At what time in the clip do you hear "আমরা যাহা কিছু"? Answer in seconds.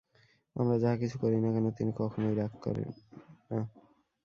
0.55-1.15